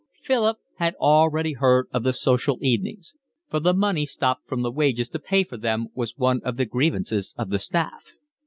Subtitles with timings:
[0.19, 3.13] Philip had already heard of the social evenings,
[3.51, 6.65] for the money stopped from the wages to pay for them was one of the
[6.65, 8.13] grievances of the staff.